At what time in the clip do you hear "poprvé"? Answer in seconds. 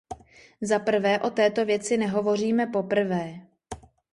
2.67-3.39